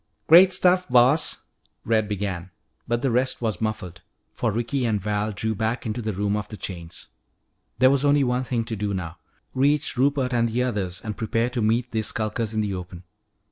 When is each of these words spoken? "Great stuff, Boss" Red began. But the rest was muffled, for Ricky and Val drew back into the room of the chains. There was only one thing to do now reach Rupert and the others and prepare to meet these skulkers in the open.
"Great 0.25 0.51
stuff, 0.51 0.89
Boss" 0.89 1.45
Red 1.85 2.07
began. 2.07 2.49
But 2.87 3.03
the 3.03 3.11
rest 3.11 3.39
was 3.39 3.61
muffled, 3.61 4.01
for 4.33 4.51
Ricky 4.51 4.83
and 4.83 4.99
Val 4.99 5.31
drew 5.31 5.53
back 5.53 5.85
into 5.85 6.01
the 6.01 6.11
room 6.11 6.35
of 6.35 6.47
the 6.47 6.57
chains. 6.57 7.09
There 7.77 7.91
was 7.91 8.03
only 8.03 8.23
one 8.23 8.43
thing 8.43 8.65
to 8.65 8.75
do 8.75 8.95
now 8.95 9.19
reach 9.53 9.97
Rupert 9.97 10.33
and 10.33 10.49
the 10.49 10.63
others 10.63 11.01
and 11.01 11.15
prepare 11.15 11.51
to 11.51 11.61
meet 11.61 11.91
these 11.91 12.07
skulkers 12.07 12.51
in 12.55 12.61
the 12.61 12.73
open. 12.73 13.03